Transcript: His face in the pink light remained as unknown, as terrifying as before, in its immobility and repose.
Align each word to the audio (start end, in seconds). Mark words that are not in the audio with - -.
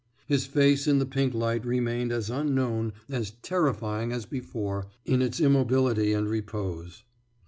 His 0.25 0.47
face 0.47 0.87
in 0.87 0.97
the 0.97 1.05
pink 1.05 1.31
light 1.35 1.63
remained 1.63 2.11
as 2.11 2.31
unknown, 2.31 2.93
as 3.07 3.33
terrifying 3.43 4.11
as 4.11 4.25
before, 4.25 4.87
in 5.05 5.21
its 5.21 5.39
immobility 5.39 6.11
and 6.11 6.27
repose. 6.27 7.03